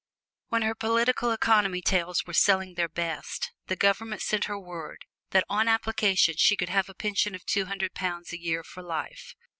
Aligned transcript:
When 0.49 0.63
her 0.63 0.73
political 0.73 1.29
economy 1.31 1.79
tales 1.83 2.25
were 2.25 2.33
selling 2.33 2.73
their 2.73 2.89
best, 2.89 3.51
the 3.67 3.75
Government 3.75 4.23
sent 4.23 4.45
her 4.45 4.59
word 4.59 5.05
that 5.29 5.45
on 5.47 5.67
application 5.67 6.33
she 6.37 6.57
could 6.57 6.69
have 6.69 6.89
a 6.89 6.95
pension 6.95 7.35
of 7.35 7.45
two 7.45 7.65
hundred 7.65 7.93
pounds 7.93 8.33
a 8.33 8.39
year 8.41 8.63
for 8.63 8.81
life. 8.81 9.35